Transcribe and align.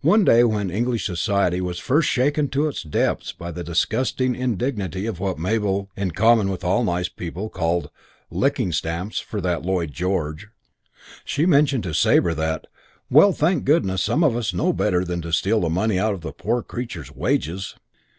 One 0.00 0.24
day 0.24 0.44
when 0.44 0.70
English 0.70 1.04
society 1.04 1.60
was 1.60 1.78
first 1.78 2.08
shaken 2.08 2.48
to 2.48 2.68
its 2.68 2.82
depths 2.82 3.32
by 3.32 3.50
the 3.50 3.62
disgusting 3.62 4.34
indignity 4.34 5.04
of 5.04 5.20
what 5.20 5.38
Mabel, 5.38 5.90
in 5.94 6.12
common 6.12 6.48
with 6.48 6.64
all 6.64 6.82
nice 6.84 7.10
people, 7.10 7.50
called 7.50 7.90
"licking 8.30 8.72
stamps 8.72 9.18
for 9.20 9.42
that 9.42 9.66
Lloyd 9.66 9.92
George", 9.92 10.48
she 11.22 11.44
mentioned 11.44 11.82
to 11.82 11.92
Sabre 11.92 12.32
that, 12.32 12.66
"Well, 13.10 13.32
thank 13.32 13.66
goodness 13.66 14.02
some 14.02 14.24
of 14.24 14.34
us 14.36 14.54
know 14.54 14.72
better 14.72 15.04
than 15.04 15.20
to 15.20 15.32
steal 15.34 15.60
the 15.60 15.68
money 15.68 15.98
out 15.98 16.14
of 16.14 16.22
the 16.22 16.32
poor 16.32 16.62
creatures' 16.62 17.12
wages." 17.14 17.74